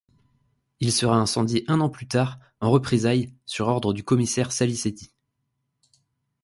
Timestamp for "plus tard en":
1.87-2.71